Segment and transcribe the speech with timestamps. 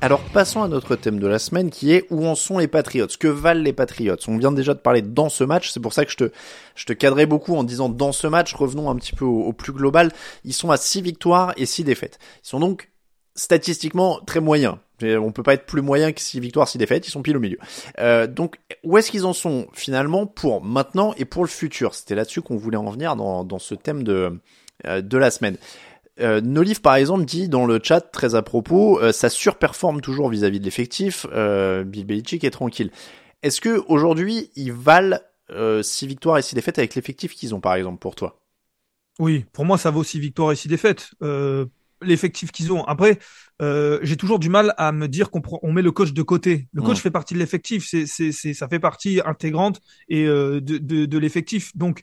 [0.00, 3.08] Alors passons à notre thème de la semaine qui est où en sont les Patriots
[3.18, 6.04] Que valent les Patriots On vient déjà de parler dans ce match, c'est pour ça
[6.04, 6.30] que je te,
[6.76, 9.72] je te cadrais beaucoup en disant dans ce match, revenons un petit peu au, plus
[9.72, 10.12] global.
[10.44, 12.20] Ils sont à 6 victoires et 6 défaites.
[12.44, 12.90] Ils sont donc
[13.34, 14.76] statistiquement très moyens.
[15.02, 17.40] On peut pas être plus moyen que 6 victoires, 6 défaites, ils sont pile au
[17.40, 17.58] milieu.
[17.98, 21.96] Euh, donc où est-ce qu'ils en sont finalement pour maintenant et pour le futur?
[21.96, 24.38] C'était là-dessus qu'on voulait en venir dans, dans ce thème de,
[24.86, 25.56] euh, de la semaine.
[26.20, 30.28] Euh, Nolive par exemple dit dans le chat très à propos, euh, ça surperforme toujours
[30.28, 31.26] vis-à-vis de l'effectif.
[31.32, 32.90] Euh, Bill Belichick est tranquille.
[33.42, 35.18] Est-ce que aujourd'hui ils valent
[35.50, 38.40] 6 victoires et 6 défaites avec l'effectif qu'ils ont par exemple pour toi?
[39.18, 41.10] Oui, pour moi ça vaut 6 victoires et 6 défaites.
[42.02, 42.84] l'effectif qu'ils ont.
[42.84, 43.18] Après,
[43.60, 46.68] j'ai toujours du mal à me dire qu'on on met le coach de côté.
[46.72, 51.18] Le coach fait partie de l'effectif, c'est, ça fait partie intégrante et de, de, de
[51.18, 51.76] l'effectif.
[51.76, 52.02] Donc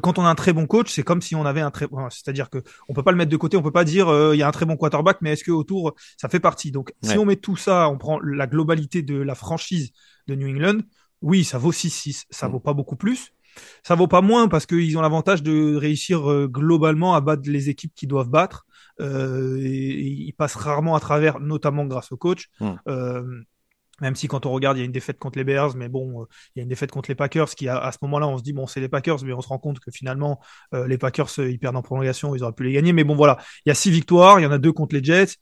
[0.00, 2.50] quand on a un très bon coach, c'est comme si on avait un très, c'est-à-dire
[2.50, 4.42] que on peut pas le mettre de côté, on peut pas dire euh, il y
[4.42, 6.70] a un très bon quarterback, mais est-ce que autour ça fait partie?
[6.70, 9.92] Donc si on met tout ça, on prend la globalité de la franchise
[10.28, 10.78] de New England,
[11.20, 12.52] oui, ça vaut 6-6, ça mm.
[12.52, 13.32] vaut pas beaucoup plus.
[13.82, 17.68] Ça vaut pas moins parce qu'ils ont l'avantage de réussir euh, globalement à battre les
[17.68, 18.66] équipes qui doivent battre.
[19.00, 22.48] Euh, et, ils passent rarement à travers, notamment grâce au coach.
[22.60, 23.42] Mm.
[24.02, 26.20] Même si quand on regarde, il y a une défaite contre les Bears, mais bon,
[26.20, 26.24] euh,
[26.54, 28.42] il y a une défaite contre les Packers qui, à, à ce moment-là, on se
[28.42, 30.40] dit, bon, c'est les Packers, mais on se rend compte que finalement,
[30.74, 32.92] euh, les Packers, euh, ils perdent en prolongation, ils auraient pu les gagner.
[32.92, 35.02] Mais bon, voilà, il y a six victoires, il y en a deux contre les
[35.02, 35.36] Jets.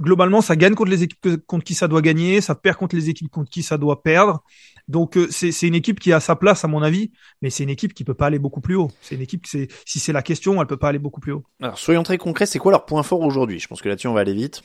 [0.00, 3.10] Globalement, ça gagne contre les équipes contre qui ça doit gagner, ça perd contre les
[3.10, 4.42] équipes contre qui ça doit perdre.
[4.88, 7.94] Donc c'est une équipe qui a sa place à mon avis, mais c'est une équipe
[7.94, 8.90] qui peut pas aller beaucoup plus haut.
[9.02, 11.44] C'est une équipe qui, si c'est la question, elle peut pas aller beaucoup plus haut.
[11.60, 13.60] Alors soyons très concrets, c'est quoi leur point fort aujourd'hui?
[13.60, 14.62] Je pense que là-dessus on va aller vite.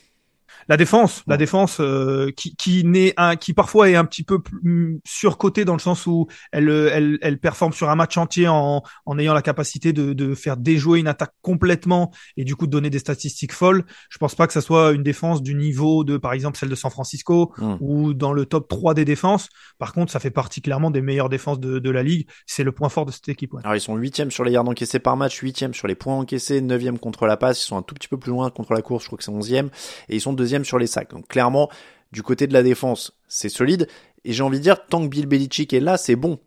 [0.68, 4.40] La défense, la défense euh, qui qui n'est un qui parfois est un petit peu
[4.40, 8.82] plus surcotée dans le sens où elle elle elle performe sur un match entier en
[9.06, 12.70] en ayant la capacité de de faire déjouer une attaque complètement et du coup de
[12.70, 13.84] donner des statistiques folles.
[14.10, 16.74] Je pense pas que ça soit une défense du niveau de par exemple celle de
[16.74, 17.76] San Francisco hmm.
[17.80, 19.48] ou dans le top 3 des défenses.
[19.78, 22.28] Par contre, ça fait partie clairement des meilleures défenses de de la ligue.
[22.46, 23.54] C'est le point fort de cette équipe.
[23.62, 26.60] Alors ils sont huitièmes sur les yards encaissés par match, huitième sur les points encaissés,
[26.60, 27.62] neuvième contre la passe.
[27.62, 29.04] Ils sont un tout petit peu plus loin contre la course.
[29.04, 29.70] Je crois que c'est onzième
[30.08, 31.10] et ils sont deuxième sur les sacs.
[31.10, 31.70] Donc clairement,
[32.12, 33.86] du côté de la défense, c'est solide.
[34.24, 36.38] Et j'ai envie de dire, tant que Bill Belichick est là, c'est bon.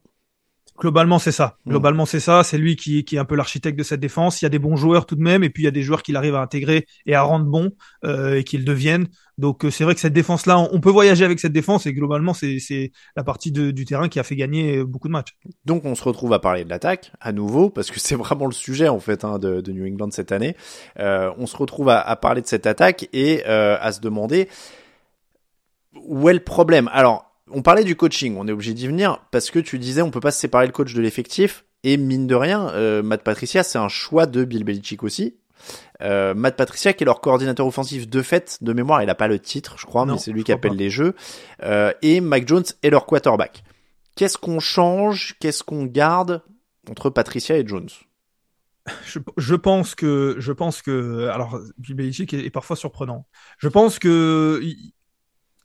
[0.80, 1.58] Globalement, c'est ça.
[1.66, 1.70] Mm.
[1.70, 2.44] Globalement, c'est ça.
[2.44, 4.42] C'est lui qui, qui est un peu l'architecte de cette défense.
[4.42, 5.84] Il y a des bons joueurs tout de même, et puis il y a des
[5.84, 7.72] joueurs qu'il arrive à intégrer et à rendre bons
[8.06, 9.08] euh, et qu'ils deviennent.
[9.38, 12.34] Donc euh, c'est vrai que cette défense-là, on, peut voyager avec cette défense, et globalement,
[12.34, 15.36] c'est la partie de, du terrain qui a fait gagner beaucoup de matchs.
[15.66, 18.52] Donc on se retrouve à parler de l'attaque à nouveau, parce que c'est vraiment le
[18.52, 20.56] sujet en fait hein, de, de, New England cette année.
[21.00, 24.50] Euh, on se retrouve à, à, parler de cette attaque et euh, à se demander
[26.06, 26.90] où est le problème.
[26.92, 30.12] Alors on parlait du coaching, on est obligé d'y venir parce que tu disais on
[30.12, 33.64] peut pas se séparer le coach de l'effectif et mine de rien, euh, Matt Patricia
[33.64, 35.36] c'est un choix de Bill Belichick aussi.
[36.02, 39.28] Euh, Matt Patricia qui est leur coordinateur offensif de fait, de mémoire, il a pas
[39.28, 41.16] le titre, je crois, mais c'est lui qui appelle les jeux.
[41.64, 43.64] Euh, et Mike Jones est leur quarterback.
[44.16, 46.42] Qu'est-ce qu'on change, qu'est-ce qu'on garde
[46.90, 47.90] entre Patricia et Jones?
[49.06, 53.26] Je, je, pense que je pense que alors Bill Belichick est, est, parfois surprenant.
[53.58, 54.92] Je pense que il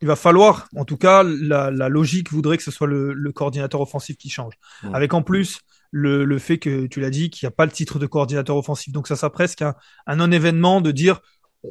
[0.06, 3.81] va falloir, en tout cas, la, la logique voudrait que ce soit le, le coordinateur
[3.81, 4.55] offensif qui change.
[4.93, 5.61] Avec en plus
[5.91, 8.56] le, le fait que tu l'as dit qu'il n'y a pas le titre de coordinateur
[8.56, 8.93] offensif.
[8.93, 9.75] Donc ça, ça presque un,
[10.06, 11.21] un non-événement de dire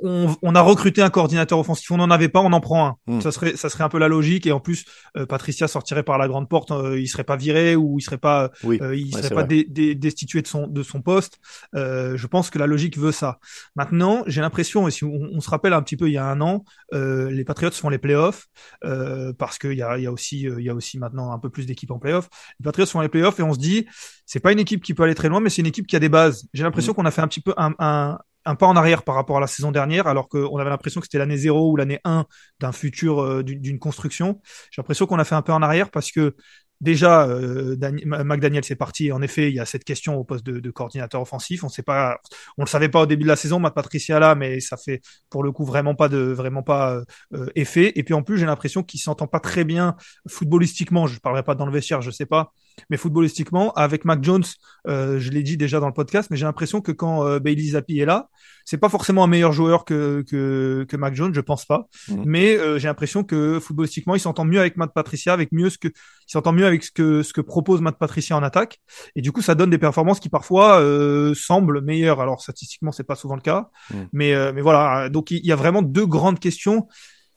[0.04, 2.96] on, a recruté un coordinateur offensif, on n'en avait pas, on en prend un.
[3.08, 3.22] Hmm.
[3.22, 4.46] Ça serait, ça serait un peu la logique.
[4.46, 4.86] Et en plus,
[5.16, 8.18] euh, Patricia sortirait par la grande porte, euh, il serait pas viré ou il serait
[8.18, 8.80] pas, Oui.
[8.82, 9.48] euh, il Ouais, serait pas vrai.
[9.48, 11.40] dé- dé- destitué de son de son poste.
[11.76, 13.40] Euh, je pense que la logique veut ça.
[13.76, 16.26] Maintenant, j'ai l'impression, et si on, on se rappelle un petit peu, il y a
[16.26, 18.48] un an, euh, les Patriots font les playoffs
[18.84, 21.40] euh, parce qu'il y a, il y a aussi, il y a aussi maintenant un
[21.40, 22.30] peu plus d'équipes en playoffs.
[22.60, 23.86] Les Patriots font les playoffs et on se dit,
[24.26, 26.00] c'est pas une équipe qui peut aller très loin, mais c'est une équipe qui a
[26.00, 26.46] des bases.
[26.54, 29.16] J'ai l'impression qu'on a fait un petit peu un, un, un pas en arrière par
[29.16, 32.00] rapport à la saison dernière, alors qu'on avait l'impression que c'était l'année 0 ou l'année
[32.06, 32.26] 1
[32.60, 34.42] d'un futur, euh, d'une construction.
[34.72, 36.36] J'ai l'impression qu'on a fait un peu en arrière parce que
[36.80, 39.12] déjà, euh, Dan- McDaniel c'est parti.
[39.12, 41.64] En effet, il y a cette question au poste de, coordinateur offensif.
[41.64, 42.20] On sait pas,
[42.58, 45.02] on le savait pas au début de la saison, Matt Patricia là, mais ça fait
[45.30, 47.02] pour le coup vraiment pas de vraiment pas
[47.34, 47.92] euh, effet.
[47.96, 49.96] Et puis en plus, j'ai l'impression qu'il s'entend pas très bien
[50.30, 51.08] footballistiquement.
[51.08, 52.52] Je parlerai pas dans le vestiaire, je sais pas,
[52.90, 54.44] mais footballistiquement avec Mac Jones,
[54.88, 57.72] euh, je l'ai dit déjà dans le podcast, mais j'ai l'impression que quand euh, Bailey
[57.72, 58.30] Zappi est là,
[58.66, 61.88] c'est pas forcément un meilleur joueur que que, que Mac Jones, je pense pas.
[62.10, 62.24] Mhm.
[62.26, 65.78] Mais euh, j'ai l'impression que footballistiquement, il s'entend mieux avec Matt Patricia, avec mieux ce
[65.78, 68.80] que il s'entend mieux avec ce que ce que propose Matt Patricia en attaque.
[69.16, 72.20] Et du coup, ça donne des performances qui parfois euh, semblent meilleures.
[72.22, 74.08] Alors statistiquement, c'est pas souvent le cas, Mhm.
[74.14, 75.10] mais euh, mais voilà.
[75.10, 76.88] Donc il y a vraiment deux grandes questions.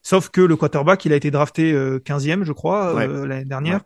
[0.03, 3.81] Sauf que le quarterback, il a été drafté euh, 15e, je crois, euh, l'année dernière.
[3.81, 3.83] Ouais.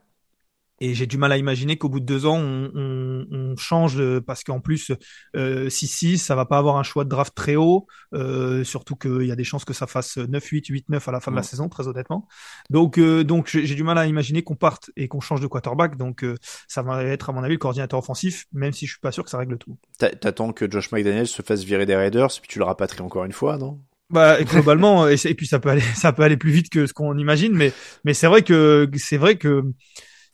[0.85, 3.97] Et j'ai du mal à imaginer qu'au bout de deux ans, on, on, on change
[3.97, 4.93] de- parce qu'en plus,
[5.37, 9.23] euh, 6-6, ça va pas avoir un choix de draft très haut, euh, surtout qu'il
[9.27, 11.47] y a des chances que ça fasse 9-8, 8-9 à la fin de la Ouais.
[11.47, 12.27] saison, très honnêtement.
[12.71, 15.97] Donc, euh, donc j'ai du mal à imaginer qu'on parte et qu'on change de quarterback.
[15.97, 16.37] Donc, euh,
[16.69, 19.25] ça va être, à mon avis, le coordinateur offensif, même si je suis pas sûr
[19.25, 19.77] que ça règle tout.
[19.99, 23.25] T'a- T'attends que Josh McDaniels se fasse virer des Raiders, puis tu le rapatries encore
[23.25, 23.81] une fois, non?
[24.11, 26.93] Bah globalement et, et puis ça peut aller ça peut aller plus vite que ce
[26.93, 27.73] qu'on imagine mais
[28.05, 29.63] mais c'est vrai que c'est vrai que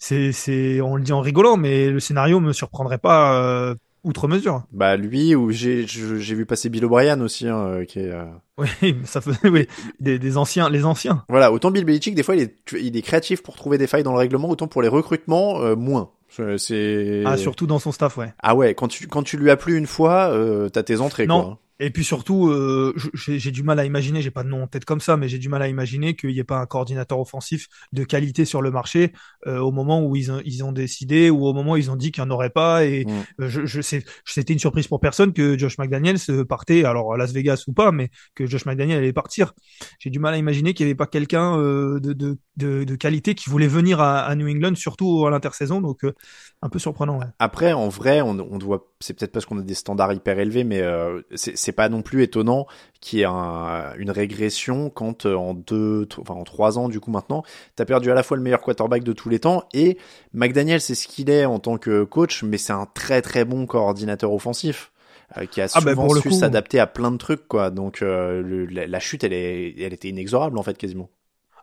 [0.00, 4.26] c'est c'est on le dit en rigolant mais le scénario me surprendrait pas euh, outre
[4.26, 4.64] mesure.
[4.72, 8.10] Bah lui, ou j'ai j'ai vu passer Bill O'Brien aussi, hein, euh, qui est...
[8.10, 8.24] euh,
[8.58, 9.68] Oui, ça fait oui
[10.00, 11.22] des, des anciens les anciens.
[11.28, 14.02] Voilà, autant Bill Belichick, des fois, il est, il est créatif pour trouver des failles
[14.02, 16.10] dans le règlement, autant pour les recrutements, euh, moins.
[16.58, 17.24] C'est...
[17.26, 18.32] Ah surtout dans son staff ouais.
[18.40, 21.26] Ah ouais, quand tu, quand tu lui as plu une fois, euh, t'as tes entrées,
[21.26, 21.42] Non.
[21.42, 21.58] quoi.
[21.80, 24.84] Et puis surtout, euh, j'ai du mal à imaginer, j'ai pas de nom en tête
[24.84, 27.66] comme ça, mais j'ai du mal à imaginer qu'il n'y ait pas un coordinateur offensif
[27.92, 29.12] de qualité sur le marché
[29.46, 31.96] euh, au moment où ils ont, ils ont décidé ou au moment où ils ont
[31.96, 32.84] dit qu'il n'y en aurait pas.
[32.84, 33.42] Et Mm.
[33.42, 33.80] euh, je, je
[34.26, 37.72] c'était une surprise pour personne que Josh McDaniels euh, partait, alors à Las Vegas ou
[37.72, 39.54] pas, mais que Josh McDaniels allait partir.
[39.98, 42.94] J'ai du mal à imaginer qu'il n'y avait pas quelqu'un euh, de, de, de, de
[42.96, 45.80] qualité qui voulait venir à, à New England, surtout à l'intersaison.
[45.80, 46.12] Donc euh,
[46.60, 47.18] un peu surprenant.
[47.18, 47.26] Ouais.
[47.38, 50.64] Après, en vrai, on, on doit, c'est peut-être parce qu'on a des standards hyper élevés,
[50.64, 52.66] mais euh, c'est c'est pas non plus étonnant
[53.00, 57.00] qu'il y ait un- une régression quand euh, en deux, enfin en trois ans du
[57.00, 57.42] coup maintenant,
[57.76, 59.96] t'as perdu à la fois le meilleur quarterback de tous les temps et
[60.32, 63.66] McDaniel, c'est ce qu'il est en tant que coach, mais c'est un très très bon
[63.66, 64.92] coordinateur offensif.
[65.38, 68.02] euh, qui a Ah bah, souvent pour su s'adapter à plein de trucs quoi donc
[68.02, 71.08] euh, le- la, la chute elle est elle était inexorable en fait quasiment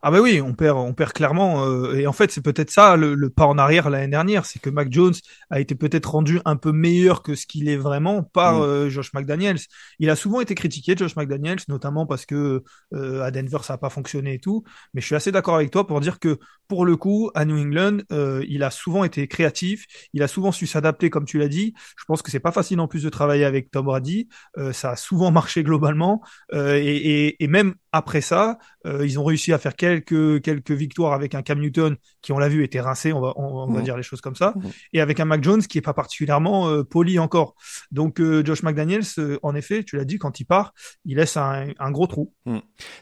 [0.03, 1.65] Ah bah oui, on perd, on perd clairement.
[1.65, 4.59] euh, et en fait, c'est peut-être ça le, le pas en arrière l'année dernière, c'est
[4.59, 5.13] que Mac Jones
[5.49, 8.61] a été peut-être rendu un peu meilleur que ce qu'il est vraiment par Mm.
[8.61, 9.59] euh, Josh McDaniels.
[9.99, 12.63] Il a souvent été critiqué, Josh McDaniels, notamment parce que
[12.93, 14.63] euh, à Denver ça n'a pas fonctionné et tout.
[14.93, 17.57] Mais je suis assez d'accord avec toi pour dire que pour le coup, à New
[17.57, 21.47] England, euh, il a souvent été créatif, il a souvent su s'adapter, comme tu l'as
[21.47, 21.73] dit.
[21.97, 24.27] Je pense que c'est pas facile en plus de travailler avec Tom Brady.
[24.57, 26.21] Euh, ça a souvent marché globalement,
[26.53, 26.95] euh, et,
[27.27, 28.57] et, et même après ça,
[28.87, 32.39] euh, ils ont réussi à faire quelques quelques victoires avec un Cam Newton qui, on
[32.39, 33.83] l'a vu, était rincé, on va on, on va Mhm.
[33.83, 34.71] dire les choses comme ça, Mhm.
[34.93, 37.55] et avec un Mac Jones qui est pas particulièrement euh, poli encore.
[37.91, 39.03] Donc euh, Josh McDaniels,
[39.43, 40.73] en effet, tu l'as dit, quand il part,
[41.05, 42.33] il laisse un, un gros trou.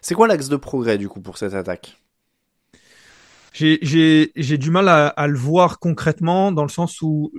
[0.02, 1.98] c'est quoi l'axe de progrès du coup pour cette attaque?
[3.54, 7.32] J'ai j'ai j'ai du mal à, à le voir concrètement dans le sens où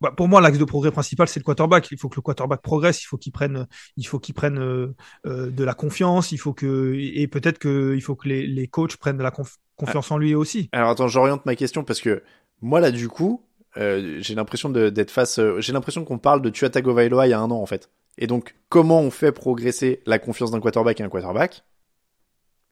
[0.00, 1.88] bah, pour moi, l'axe de progrès principal, c'est le quarterback.
[1.90, 3.02] Il faut que le quarterback progresse.
[3.02, 3.66] Il faut qu'il prenne,
[3.96, 4.94] il faut qu'il prenne euh,
[5.26, 6.32] euh, de la confiance.
[6.32, 9.30] Il faut que et peut-être que il faut que les, les coachs prennent de la
[9.30, 10.68] conf- confiance en lui aussi.
[10.72, 12.22] Alors attends, j'oriente ma question parce que
[12.60, 13.42] moi là du coup,
[13.76, 17.30] euh, j'ai l'impression de- d'être face, euh, j'ai l'impression qu'on parle de Tua Tagovailoa il
[17.30, 17.90] y a un an en fait.
[18.18, 21.64] Et donc comment on fait progresser la confiance d'un quarterback et un quarterback?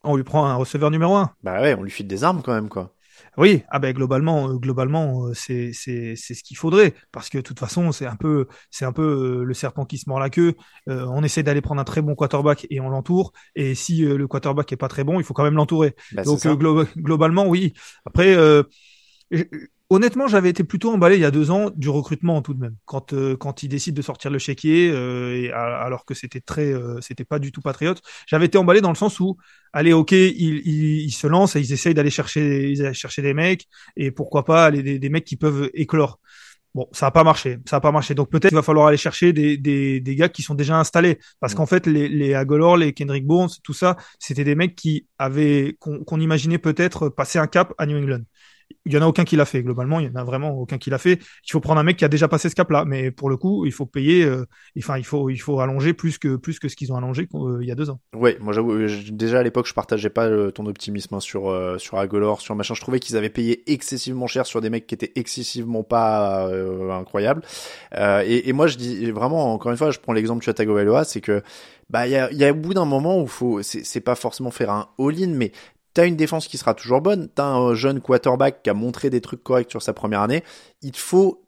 [0.04, 1.32] On lui prend un receveur numéro un.
[1.42, 2.94] Bah ouais, on lui file des armes quand même quoi.
[3.38, 7.38] Oui, ah ben globalement, euh, globalement, euh, c'est c'est c'est ce qu'il faudrait parce que
[7.38, 9.02] de toute façon, c'est un peu c'est un peu
[9.42, 10.54] euh, le serpent qui se mord la queue.
[10.88, 13.32] Euh, on essaie d'aller prendre un très bon quarterback et on l'entoure.
[13.54, 15.94] Et si euh, le quarterback est pas très bon, il faut quand même l'entourer.
[16.10, 17.74] Bah, Donc euh, glo- globalement, oui.
[18.04, 18.64] Après, euh,
[19.30, 19.44] je-
[19.90, 22.76] honnêtement, j'avais été plutôt emballé il y a deux ans du recrutement tout de même.
[22.84, 26.72] Quand euh, quand ils décident de sortir le chéquier, euh, et alors que c'était très,
[26.72, 28.02] euh, c'était pas du tout patriote.
[28.26, 29.36] J'avais été emballé dans le sens où,
[29.72, 33.34] allez, ok, ils, ils, ils se lancent et ils essayent d'aller chercher, ils chercher des
[33.34, 33.66] mecs
[33.96, 36.20] et pourquoi pas aller des, des mecs qui peuvent éclore.
[36.74, 38.14] Bon, ça n'a pas marché, ça n'a pas marché.
[38.14, 41.18] Donc peut-être qu'il va falloir aller chercher des, des, des gars qui sont déjà installés,
[41.40, 41.56] parce mm.
[41.56, 45.76] qu'en fait les, les Agolor, les Kendrick Bourne, tout ça, c'était des mecs qui avaient
[45.80, 48.22] qu'on imaginait peut-être passer un cap à New England
[48.84, 49.62] il y en a aucun qui l'a fait.
[49.62, 51.20] Globalement il y en a vraiment aucun qui l'a fait.
[51.46, 53.36] Il faut prendre un mec qui a déjà passé ce cap là mais pour le
[53.36, 54.46] coup il faut payer euh,
[54.78, 57.58] enfin il faut il faut allonger plus que plus que ce qu'ils ont allongé euh,
[57.60, 58.00] il y a deux ans.
[58.14, 61.98] Ouais moi j'avoue euh, déjà à l'époque je partageais pas ton optimisme hein, sur sur
[61.98, 62.74] Agolor sur machin.
[62.74, 66.50] Je trouvais qu'ils avaient payé excessivement cher sur des mecs qui étaient excessivement pas
[66.90, 67.42] incroyables.
[67.94, 71.20] Et, et, moi je dis vraiment encore une fois je prends l'exemple de Tagovailoa c'est
[71.20, 71.42] que
[71.90, 74.50] bah il y a, y a au bout d'un moment où faut c'est pas forcément
[74.50, 75.52] faire un all-in mais
[75.98, 79.20] T'as une défense qui sera toujours bonne, t'as un jeune quarterback qui a montré des
[79.20, 80.44] trucs corrects sur sa première année.
[80.80, 81.42] Il te faut,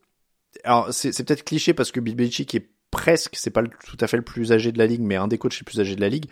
[0.65, 4.17] alors c'est, peut-être cliché parce que Bill Belichick est presque, c'est pas tout à fait
[4.17, 6.09] le plus âgé de la ligue, mais un des coachs les plus âgés de la
[6.09, 6.25] ligue.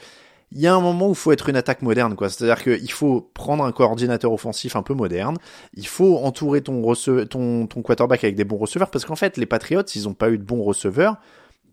[0.50, 2.28] Il y a un moment où il faut être une attaque moderne, quoi.
[2.28, 5.36] C'est-à-dire qu'il faut prendre un coordinateur offensif un peu moderne.
[5.74, 6.82] Il faut entourer ton,
[7.30, 10.30] ton, ton quarterback avec des bons receveurs parce qu'en fait, les Patriots, ils ont pas
[10.30, 11.18] eu de bons receveurs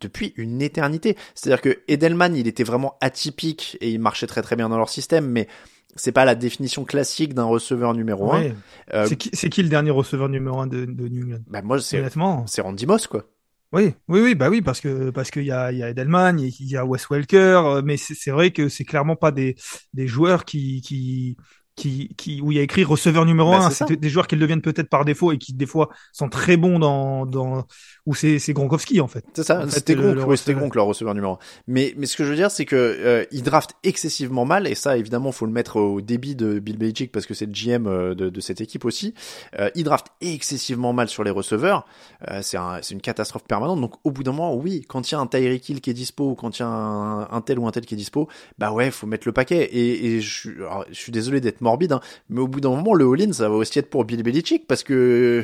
[0.06, 1.18] depuis une éternité.
[1.34, 4.90] C'est-à-dire que Edelman, il était vraiment atypique et il marchait très très bien dans leur
[4.90, 5.48] système, mais
[5.96, 8.52] c'est pas la définition classique d'un receveur numéro 1.
[8.94, 11.44] Euh, c'est qui, qui, le dernier receveur numéro 1 de, de New England?
[11.48, 12.04] Bah moi, c'est,
[12.48, 13.26] c'est Randy Moss, quoi.
[13.72, 16.54] Oui, oui, oui, bah oui, parce que parce qu'il y a, y a Edelman, il
[16.60, 19.56] y a Wes Welker, euh, mais c'est, c'est vrai que c'est clairement pas des,
[19.94, 21.36] des joueurs qui, qui,
[21.75, 23.70] qui, qui, où il y a écrit receveur numéro bah, un.
[23.70, 26.58] C'est des joueurs qui le deviennent peut-être par défaut et qui des fois sont très
[26.58, 27.65] bons dans, dans,
[28.05, 29.25] où c'est, c'est Gronkowski en fait.
[29.34, 31.39] C'est ça, c'était Gronk, oui, c'était Gronk leur receveur numéro un.
[31.67, 34.75] Mais, mais ce que je veux dire, c'est que euh, il draft excessivement mal et
[34.75, 37.88] ça, évidemment, faut le mettre au débit de Bill Belichick parce que c'est le GM
[37.88, 39.13] euh, de, de cette équipe aussi.
[39.60, 41.86] Euh, il draft excessivement mal sur les receveurs.
[42.29, 43.82] Euh, c'est un, c'est une catastrophe permanente.
[43.82, 45.94] Donc au bout d'un moment, oui, quand il y a un Tyreek Hill qui est
[45.94, 48.29] dispo ou quand il y a un, un, tel ou un tel qui est dispo,
[48.58, 49.63] bah ouais, faut mettre le paquet.
[49.65, 50.51] Et, et je,
[50.89, 53.55] je suis désolé d'être morbide, hein, mais au bout d'un moment, le all-in, ça va
[53.55, 55.43] aussi être pour Bill Belichick parce que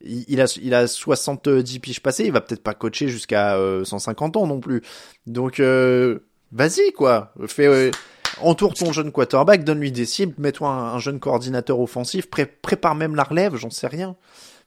[0.00, 4.40] il a, il a 70 piges passées, il va peut-être pas coacher jusqu'à 150 euh,
[4.40, 4.82] ans non plus.
[5.26, 6.20] Donc, euh,
[6.52, 7.32] vas-y, quoi.
[7.46, 7.90] Fais, euh,
[8.40, 13.24] entoure ton jeune quarterback, donne-lui des cibles, mets-toi un, jeune coordinateur offensif, prépare même la
[13.24, 14.16] relève, j'en sais rien.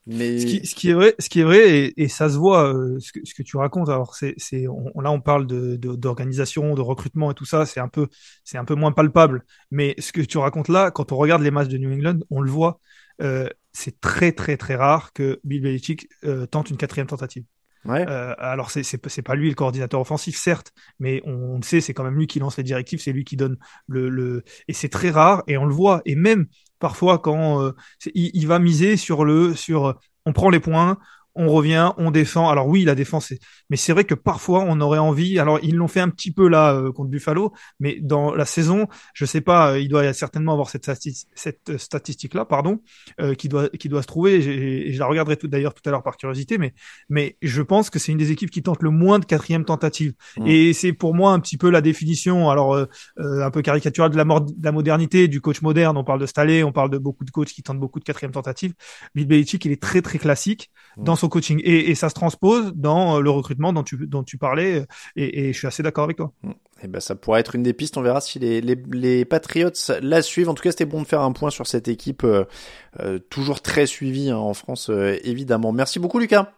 [0.06, 2.74] Mais ce qui, ce qui, est vrai, ce qui est vrai, et, ça se voit,
[2.74, 3.88] euh, ce, que, ce, que, tu racontes.
[3.88, 7.66] Alors c'est, là on parle de, d'organisation, de, recrutement et tout ça.
[7.66, 8.08] C'est un peu,
[8.44, 9.44] c'est un peu moins palpable.
[9.70, 12.40] Mais ce que tu racontes là, quand on regarde les matchs de New England, on
[12.40, 12.80] le voit.
[13.20, 17.44] Euh, c'est très très très rare que Bill Belichick euh, tente une quatrième tentative.
[17.84, 18.04] Ouais.
[18.08, 21.94] Euh, alors c'est c'est pas lui le coordinateur offensif certes, mais on, on sait c'est
[21.94, 23.56] quand même lui qui lance les directives, c'est lui qui donne
[23.88, 26.46] le le et c'est très rare et on le voit et même
[26.82, 27.72] parfois quand euh,
[28.12, 29.94] il, va miser sur le sur
[30.26, 30.98] on prend les points,
[31.34, 32.48] on revient, on défend.
[32.48, 33.32] Alors oui, la défense,
[33.70, 35.38] mais c'est vrai que parfois on aurait envie.
[35.38, 38.86] Alors ils l'ont fait un petit peu là euh, contre Buffalo, mais dans la saison,
[39.14, 40.90] je sais pas, euh, il doit certainement avoir cette,
[41.34, 42.80] cette statistique là, pardon,
[43.20, 44.34] euh, qui doit qui doit se trouver.
[44.36, 46.74] Et, je la regarderai tout d'ailleurs tout à l'heure par curiosité, mais
[47.08, 50.12] mais je pense que c'est une des équipes qui tente le moins de quatrième tentative.
[50.36, 50.46] Mmh.
[50.46, 52.76] Et c'est pour moi un petit peu la définition, alors
[53.16, 55.96] un peu caricaturale de la, de la modernité du coach moderne.
[55.96, 58.32] On parle de Staley, on parle de beaucoup de coachs qui tentent beaucoup de quatrième
[58.32, 58.74] tentative.
[59.14, 61.04] Bill Belichick, il est très très classique mmh.
[61.28, 61.60] Coaching.
[61.64, 64.80] Et, et, ça se transpose dans euh, le recrutement dont tu, dont tu parlais.
[64.80, 64.86] Euh,
[65.16, 66.32] et, et je suis assez d'accord avec toi.
[66.44, 66.54] Et mm.
[66.84, 67.96] eh ben, ça pourrait être une des pistes.
[67.96, 70.48] On verra si les, les, les Patriots la suivent.
[70.48, 73.86] En tout cas, c'était bon de faire un point sur cette équipe, euh, toujours très
[73.86, 74.90] suivie hein, en France,
[75.24, 75.72] évidemment.
[75.72, 76.52] Merci beaucoup, Lucas.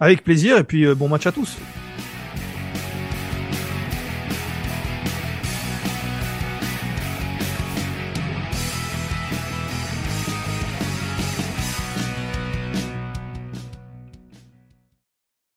[0.00, 0.58] Avec plaisir.
[0.58, 1.56] Et puis, bon match à tous.